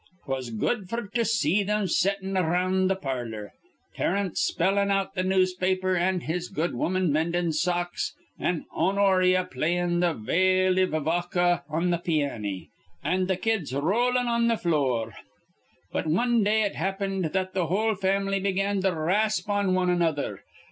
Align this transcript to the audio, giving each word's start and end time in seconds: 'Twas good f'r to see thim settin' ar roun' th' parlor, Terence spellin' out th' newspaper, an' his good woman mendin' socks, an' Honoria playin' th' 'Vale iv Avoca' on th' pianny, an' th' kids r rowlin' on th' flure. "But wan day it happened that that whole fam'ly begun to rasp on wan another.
'Twas 0.25 0.49
good 0.49 0.87
f'r 0.89 1.13
to 1.13 1.23
see 1.23 1.63
thim 1.63 1.85
settin' 1.87 2.35
ar 2.35 2.53
roun' 2.53 2.89
th' 2.89 2.99
parlor, 2.99 3.53
Terence 3.95 4.41
spellin' 4.41 4.89
out 4.89 5.13
th' 5.15 5.23
newspaper, 5.23 5.95
an' 5.95 6.21
his 6.21 6.49
good 6.49 6.73
woman 6.73 7.11
mendin' 7.11 7.53
socks, 7.53 8.15
an' 8.39 8.65
Honoria 8.75 9.43
playin' 9.43 10.01
th' 10.01 10.15
'Vale 10.15 10.79
iv 10.79 10.95
Avoca' 10.95 11.61
on 11.69 11.91
th' 11.91 12.03
pianny, 12.03 12.69
an' 13.03 13.27
th' 13.27 13.39
kids 13.39 13.75
r 13.75 13.83
rowlin' 13.83 14.27
on 14.27 14.49
th' 14.49 14.59
flure. 14.59 15.13
"But 15.91 16.07
wan 16.07 16.43
day 16.43 16.63
it 16.63 16.73
happened 16.73 17.25
that 17.25 17.53
that 17.53 17.61
whole 17.65 17.93
fam'ly 17.93 18.39
begun 18.39 18.81
to 18.81 18.95
rasp 18.95 19.47
on 19.51 19.75
wan 19.75 19.91
another. 19.91 20.39